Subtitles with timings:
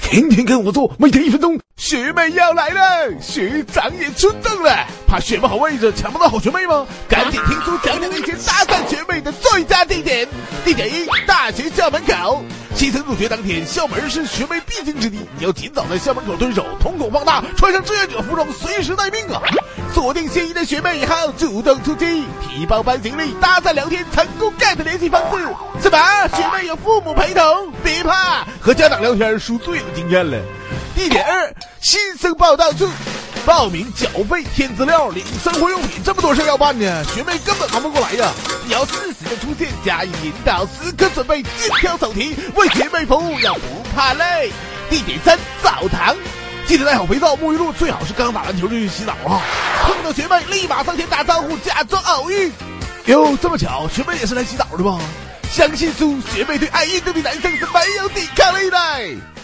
[0.00, 1.58] 天天跟我做，每天一分钟。
[1.76, 4.86] 学妹要来了，学长也出动了。
[5.06, 6.86] 怕学不好位置，抢不到好学妹吗？
[7.08, 10.28] 赶紧听书讲讲那些搭讪学妹的最佳地点。
[10.64, 12.44] 地点一：大学校门口。
[12.74, 19.42] 新生入学当天，校门是学妹必经之地，你要尽早在校门口蹲守，瞳孔放大，穿上志愿者服装，随时待命啊！
[19.92, 25.44] 锁定心仪的学妹以后，主动出击，提包搬行李，搭讪聊天，成功 get 联系方式。
[25.82, 25.98] 什么？
[26.28, 27.72] 学妹有父母陪同？
[27.82, 27.99] 别，
[28.70, 30.38] 和家长聊天输最有经验了。
[30.94, 32.88] 地点二：新生报到处，
[33.44, 38.30] 报名、缴费、填资料、领生活用品，这么多事要办呢，学妹根本忙不过来呀！
[38.64, 43.60] 你要适时的出现，加以引导，时刻准备精挑手题，为学妹服务，要不
[43.92, 44.52] 怕累。
[44.88, 46.14] 地点三：澡堂，
[46.64, 49.42] 记得带好肥皂、沐浴露，最好是刚打完球就去洗澡啊！
[49.82, 52.52] 碰到学妹，立马上前打招呼，假装偶遇。
[53.06, 54.96] 哟，这么巧，学妹也是来洗澡的吧？
[55.52, 58.08] 相信书，学妹对爱运动的男生是没有
[58.60, 59.39] payday.